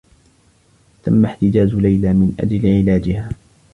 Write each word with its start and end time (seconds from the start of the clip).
تمّ 1.03 1.25
احتجاز 1.25 1.73
ليلى 1.73 2.13
من 2.13 2.33
أجل 2.39 2.67
علاجها. 2.77 3.29